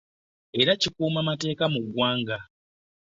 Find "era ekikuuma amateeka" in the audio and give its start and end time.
0.59-1.63